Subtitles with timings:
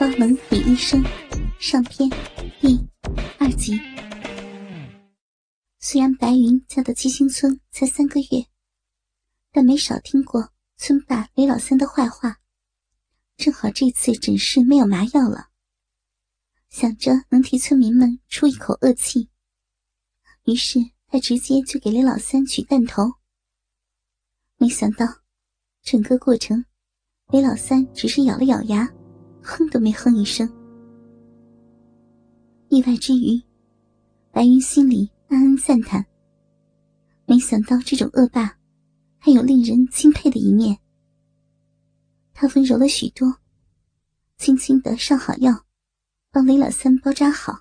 [0.00, 1.04] 高冷女医生
[1.58, 2.08] 上篇
[2.58, 2.80] 第
[3.38, 3.78] 二集。
[5.78, 8.46] 虽然白云嫁到七星村才三个月，
[9.52, 12.38] 但没少听过村霸雷老三的坏话。
[13.36, 15.50] 正好这次诊室没有麻药了，
[16.70, 19.28] 想着能替村民们出一口恶气，
[20.44, 20.78] 于是
[21.08, 23.02] 他直接就给雷老三取弹头。
[24.56, 25.06] 没想到，
[25.82, 26.64] 整个过程，
[27.32, 28.90] 雷老三只是咬了咬牙。
[29.42, 30.48] 哼都没哼一声。
[32.68, 33.42] 意外之余，
[34.30, 36.06] 白云心里暗暗赞叹：
[37.26, 38.56] 没想到这种恶霸
[39.18, 40.78] 还有令人钦佩的一面。
[42.32, 43.36] 他温柔了许多，
[44.36, 45.66] 轻轻的上好药，
[46.30, 47.60] 帮雷老三包扎好。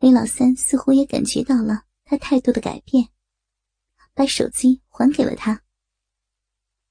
[0.00, 3.08] 雷老三似乎也感觉到了他态度的改变，
[4.12, 5.62] 把手机还给了他：“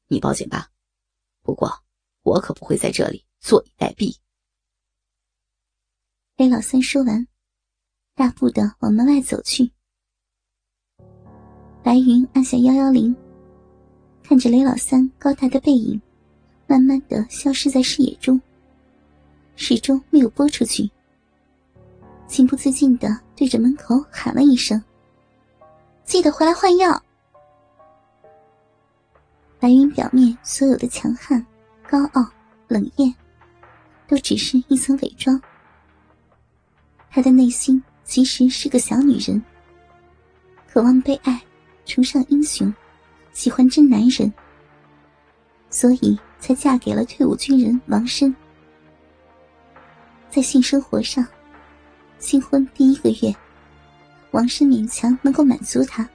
[0.07, 0.69] 你报警吧，
[1.41, 1.69] 不过。”
[2.23, 4.15] 我可不会在这里坐以待毙。
[6.37, 7.27] 雷老三说完，
[8.15, 9.71] 大步的往门外走去。
[11.83, 13.15] 白云按下幺幺零，
[14.23, 16.01] 看着雷老三高大的背影，
[16.67, 18.39] 慢慢的消失在视野中，
[19.55, 20.89] 始终没有拨出去。
[22.27, 24.81] 情不自禁的对着门口喊了一声
[26.05, 27.03] ：“记得回来换药。”
[29.59, 31.45] 白云表面所有的强悍。
[31.91, 32.25] 高傲、
[32.69, 33.13] 冷艳，
[34.07, 35.37] 都只是一层伪装。
[37.09, 39.43] 她的内心其实是个小女人，
[40.69, 41.37] 渴望被爱，
[41.85, 42.73] 崇尚英雄，
[43.33, 44.33] 喜欢真男人，
[45.69, 48.33] 所以才嫁给了退伍军人王申。
[50.29, 51.27] 在性生活上，
[52.19, 53.35] 新婚第一个月，
[54.31, 56.07] 王申勉强能够满足她。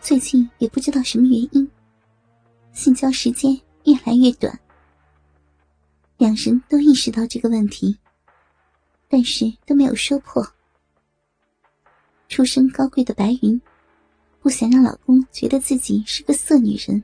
[0.00, 1.70] 最近也不知道什么原因，
[2.72, 3.60] 性交时间。
[3.84, 4.56] 越来越短，
[6.16, 7.98] 两人都意识到这个问题，
[9.08, 10.46] 但是都没有说破。
[12.28, 13.60] 出身高贵的白云，
[14.40, 17.02] 不想让老公觉得自己是个色女人，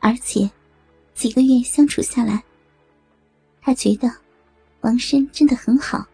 [0.00, 0.50] 而且
[1.14, 2.42] 几个月相处下来，
[3.60, 4.10] 她觉得
[4.80, 6.04] 王申真的很好，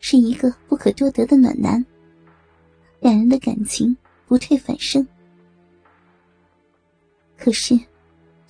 [0.00, 1.84] 是一个不可多得的暖男，
[2.98, 5.06] 两人的感情不退反升。
[7.38, 7.78] 可是。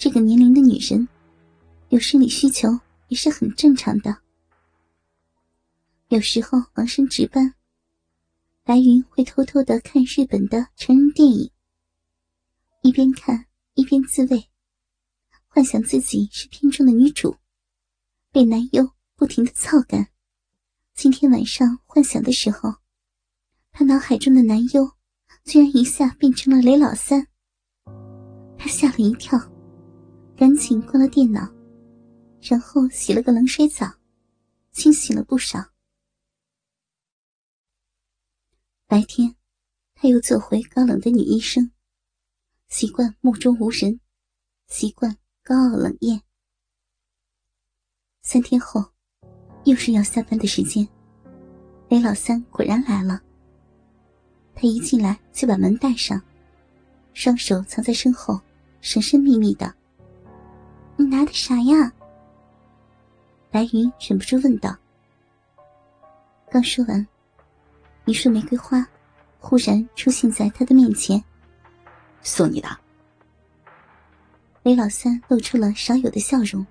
[0.00, 1.06] 这个年龄的女人，
[1.90, 2.70] 有生理需求
[3.08, 4.16] 也是很正常的。
[6.08, 7.54] 有时候王生值班，
[8.64, 11.50] 白云会偷偷的看日本的成人电影，
[12.80, 13.44] 一边看
[13.74, 14.48] 一边自慰，
[15.48, 17.36] 幻想自己是片中的女主，
[18.32, 20.08] 被男优不停的操干。
[20.94, 22.76] 今天晚上幻想的时候，
[23.70, 24.92] 他脑海中的男优
[25.44, 27.26] 居然一下变成了雷老三，
[28.56, 29.38] 他吓了一跳。
[30.40, 31.52] 赶紧关了电脑，
[32.40, 33.86] 然后洗了个冷水澡，
[34.72, 35.62] 清醒了不少。
[38.86, 39.36] 白天，
[39.92, 41.70] 他又做回高冷的女医生，
[42.70, 44.00] 习惯目中无人，
[44.66, 46.22] 习惯高傲冷艳。
[48.22, 48.82] 三天后，
[49.64, 50.88] 又是要下班的时间，
[51.90, 53.20] 雷老三果然来了。
[54.54, 56.18] 他一进来就把门带上，
[57.12, 58.40] 双手藏在身后，
[58.80, 59.78] 神神秘秘的。
[61.00, 61.90] 你拿的啥呀？
[63.50, 64.76] 白云忍不住问道。
[66.50, 67.06] 刚说完，
[68.04, 68.86] 一束玫瑰花
[69.38, 71.24] 忽然出现在他的面前。
[72.20, 72.68] 送你的。
[74.62, 76.66] 雷老三露出了少有的笑容。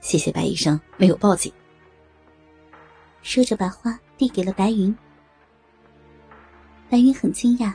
[0.00, 1.52] 谢谢白医生，没有报警。
[3.22, 4.92] 说着，把花递给了白云。
[6.88, 7.72] 白云很惊讶，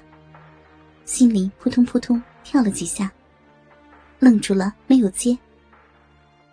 [1.06, 3.10] 心里扑通扑通跳了几下。
[4.20, 5.38] 愣住了，没有接。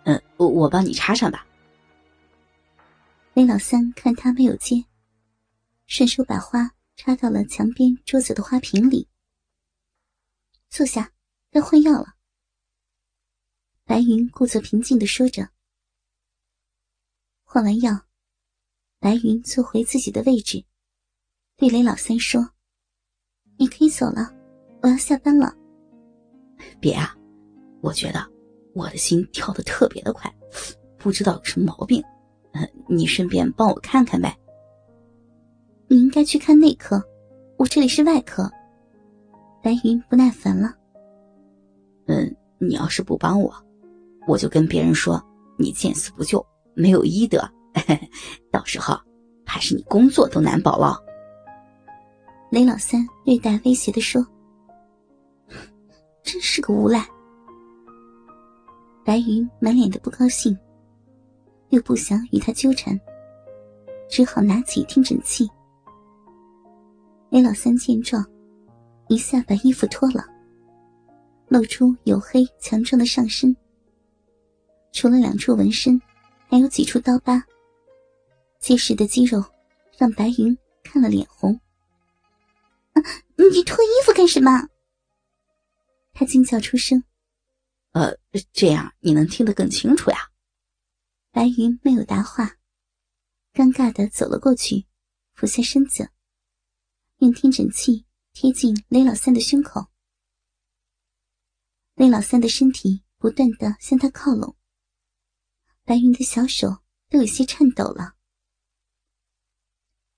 [0.05, 1.47] 嗯，我我帮你插上吧。
[3.33, 4.83] 雷老三看他没有接，
[5.87, 9.07] 顺手把花插到了墙边桌子的花瓶里。
[10.69, 11.11] 坐下，
[11.49, 12.15] 该换药了。
[13.85, 15.49] 白云故作平静的说着。
[17.43, 18.05] 换完药，
[18.99, 20.63] 白云坐回自己的位置，
[21.55, 22.53] 对雷老三说
[23.57, 24.33] ：“你可以走了，
[24.81, 25.55] 我要下班了。”
[26.79, 27.15] 别啊。
[27.83, 28.25] 我觉得
[28.73, 30.33] 我的心跳的特别的快，
[30.97, 32.01] 不知道有什么毛病，
[32.53, 34.33] 呃，你顺便帮我看看呗。
[35.89, 37.03] 你应该去看内科，
[37.57, 38.49] 我这里是外科。
[39.61, 40.73] 白云不耐烦了。
[42.07, 43.53] 嗯，你要是不帮我，
[44.27, 45.21] 我就跟别人说
[45.59, 46.43] 你见死不救，
[46.73, 47.45] 没有医德，
[48.49, 48.97] 到时候
[49.43, 50.97] 怕是你工作都难保了。
[52.49, 54.25] 雷老三略带威胁的说
[56.23, 57.05] ：“真是个无赖。”
[59.05, 60.57] 白云满脸的不高兴，
[61.69, 62.97] 又不想与他纠缠，
[64.09, 65.45] 只好拿起听诊器。
[67.29, 68.25] 雷老三见状，
[69.09, 70.23] 一下把衣服脱了，
[71.49, 73.53] 露出黝黑强壮的上身。
[74.93, 76.01] 除了两处纹身，
[76.47, 77.43] 还有几处刀疤。
[78.59, 79.43] 结实的肌肉
[79.97, 81.59] 让白云看了脸红。
[83.35, 84.49] 你脱衣服干什么？
[86.13, 87.03] 他惊叫出声。
[87.93, 88.17] 呃，
[88.51, 90.17] 这样你能听得更清楚呀。
[91.31, 92.57] 白云没有答话，
[93.53, 94.85] 尴尬的走了过去，
[95.33, 96.09] 俯下身子，
[97.17, 99.87] 用听诊器贴近雷老三的胸口。
[101.95, 104.55] 雷老三的身体不断的向他靠拢。
[105.83, 108.15] 白云的小手都有些颤抖了。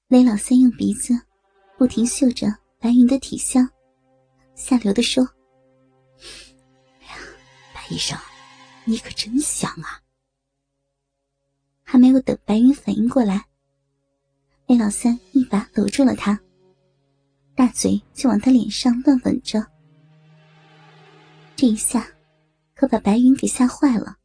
[0.08, 1.14] 雷老三用鼻子
[1.78, 2.48] 不停嗅着
[2.80, 3.70] 白云的体香，
[4.56, 5.28] 下流的说：“，
[7.90, 8.18] 医生，
[8.84, 10.02] 你可真香啊！”
[11.84, 13.46] 还没有等白云反应过来，
[14.68, 16.40] 雷老三一把搂住了他，
[17.56, 19.66] 大嘴就往他脸上乱吻着。
[21.56, 22.08] 这一下，
[22.74, 24.18] 可把白云给吓坏了。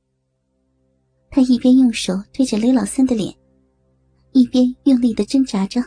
[1.31, 3.33] 他一边用手推着雷老三的脸，
[4.33, 5.81] 一边用力的挣扎着：“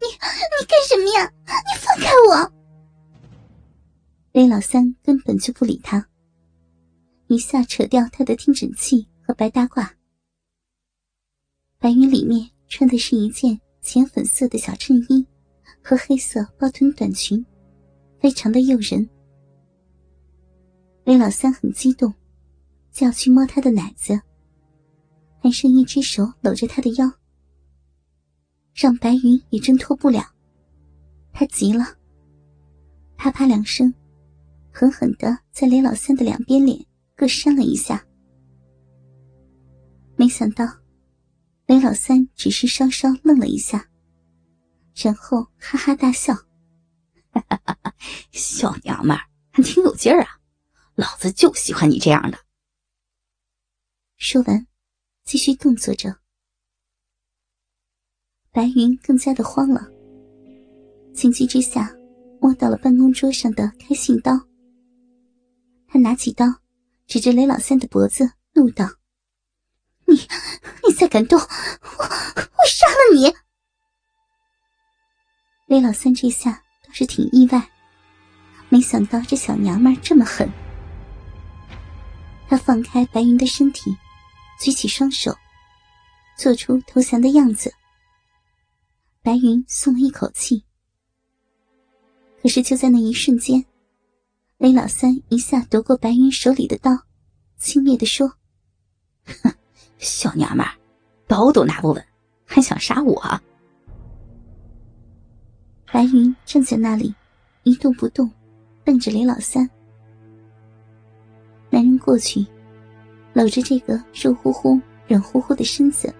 [0.00, 1.30] 你你干什么呀？
[1.44, 2.52] 你放开我！”
[4.32, 6.08] 雷老三根本就不理他，
[7.30, 9.88] 一下扯掉他的听诊器和白大褂。
[11.78, 15.24] 白云里面穿的是一件浅粉色的小衬衣
[15.80, 17.46] 和黑色包臀短裙，
[18.18, 19.08] 非常的诱人。
[21.04, 22.12] 雷老三很激动，
[22.90, 24.20] 就要去摸他的奶子。
[25.38, 27.08] 还剩一只手搂着他的腰，
[28.74, 30.20] 让白云也挣脱不了。
[31.32, 31.84] 他急了，
[33.16, 33.94] 啪啪两声，
[34.72, 36.84] 狠狠的在雷老三的两边脸
[37.20, 38.02] 各扇了一下。
[40.16, 40.64] 没想到，
[41.66, 43.90] 雷老三只是稍稍愣了一下，
[44.94, 46.32] 然后哈哈大笑
[47.30, 47.94] ：“哈哈哈哈
[48.32, 50.40] 小娘们儿还挺有劲儿啊，
[50.94, 52.38] 老子就喜欢你这样的。”
[54.16, 54.66] 说完。
[55.22, 56.16] 继续动作着，
[58.50, 59.86] 白云更加的慌了。
[61.14, 61.94] 情急之下，
[62.40, 64.32] 摸到了办公桌上的开信刀。
[65.86, 66.46] 他拿起刀，
[67.10, 68.88] 指着雷老三的脖子，怒道
[70.06, 70.14] ：“你，
[70.86, 73.34] 你再敢动，我，我杀了你！”
[75.66, 76.52] 雷老三这下
[76.86, 77.68] 倒是挺意外，
[78.68, 80.48] 没想到这小娘们这么狠。
[82.48, 83.94] 他放开白云的身体。
[84.60, 85.34] 举起双手，
[86.36, 87.72] 做出投降的样子。
[89.22, 90.62] 白云松了一口气。
[92.42, 93.64] 可是就在那一瞬间，
[94.60, 96.90] 雷老三一下夺过白云手里的刀，
[97.56, 98.30] 轻蔑的说
[99.42, 99.50] ：“哼，
[99.96, 100.70] 小娘们儿，
[101.26, 102.04] 刀都拿不稳，
[102.44, 103.40] 还想杀我？”
[105.90, 107.14] 白云站在那里，
[107.62, 108.30] 一动不动，
[108.84, 109.66] 瞪着雷老三。
[111.70, 112.46] 男人过去。
[113.32, 114.78] 搂着这个肉乎乎、
[115.08, 116.12] 软乎乎的身子，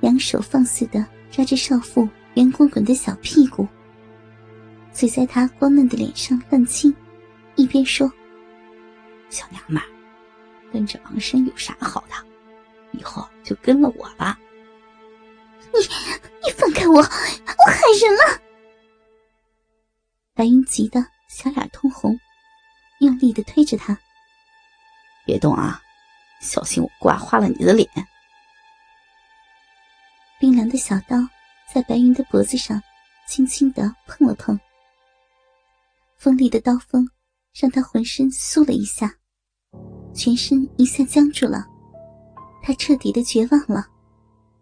[0.00, 3.66] 两手放肆的抓着少妇圆滚滚的小屁股，
[4.92, 6.94] 嘴在她光嫩的脸上乱亲，
[7.56, 8.10] 一边说
[9.30, 9.82] ：“小娘们，
[10.72, 12.14] 跟着王生有啥好的？
[12.92, 14.38] 以后就跟了我吧。”
[15.72, 15.80] 你
[16.44, 16.96] 你放开我！
[16.96, 18.40] 我害人了！
[20.34, 22.18] 白云急得小脸通红，
[23.00, 23.98] 用力的推着他
[25.26, 25.80] ：“别动啊！”
[26.40, 27.88] 小心我刮花了你的脸！
[30.38, 31.16] 冰凉的小刀
[31.72, 32.82] 在白云的脖子上
[33.26, 34.58] 轻轻的碰了碰，
[36.18, 37.08] 锋利的刀锋
[37.58, 39.14] 让他浑身酥了一下，
[40.12, 41.64] 全身一下僵住了，
[42.62, 43.86] 他彻底的绝望了。